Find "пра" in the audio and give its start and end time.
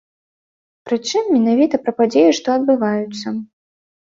1.83-1.91